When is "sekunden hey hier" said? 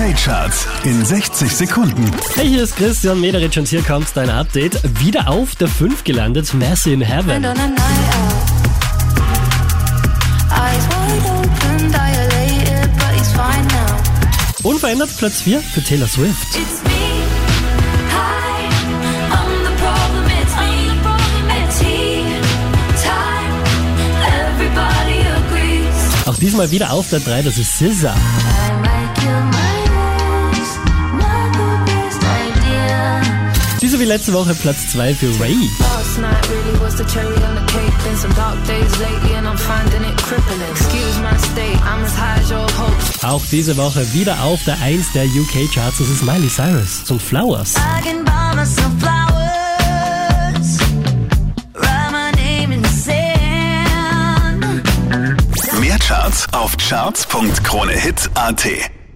1.54-2.62